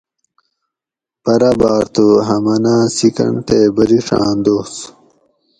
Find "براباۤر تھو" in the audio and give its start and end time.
1.23-2.07